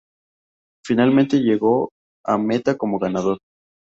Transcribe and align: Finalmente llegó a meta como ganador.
Finalmente 0.83 1.37
llegó 1.43 1.91
a 2.25 2.39
meta 2.39 2.75
como 2.75 2.97
ganador. 2.97 3.37